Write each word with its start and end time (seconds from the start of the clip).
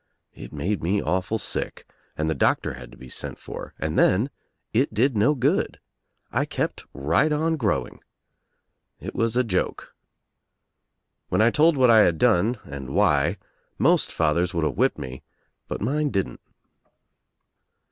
It 0.33 0.51
made 0.51 0.81
me 0.81 0.99
awful 0.99 1.37
sick 1.37 1.87
and 2.17 2.27
the 2.27 2.33
doctor 2.33 2.73
had 2.73 2.91
to 2.91 2.97
be 2.97 3.07
sent 3.07 3.37
for, 3.37 3.75
and 3.77 3.99
then 3.99 4.31
it 4.73 4.95
did 4.95 5.15
no 5.15 5.35
good. 5.35 5.79
I 6.31 6.43
kept 6.43 6.85
right 6.91 7.31
on 7.31 7.55
growing. 7.55 7.99
It 8.99 9.13
was 9.13 9.37
a 9.37 9.43
joke. 9.43 9.93
When 11.29 11.39
I 11.43 11.51
told 11.51 11.77
what 11.77 11.91
I 11.91 11.99
had 11.99 12.17
done 12.17 12.57
and 12.65 12.95
why 12.95 13.37
most 13.77 14.11
fathers 14.11 14.55
would 14.55 14.63
have 14.63 14.73
whipped 14.75 14.97
me 14.97 15.21
but 15.67 15.81
mine 15.81 16.09
didn't. 16.09 16.41